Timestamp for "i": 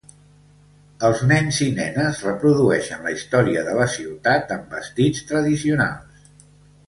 1.65-1.67